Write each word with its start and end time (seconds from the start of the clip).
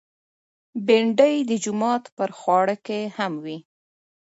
بېنډۍ 0.85 1.35
د 1.49 1.51
جومات 1.63 2.03
پر 2.17 2.29
خواړه 2.39 2.75
کې 2.85 2.99
هم 3.17 3.33
وي 3.43 3.57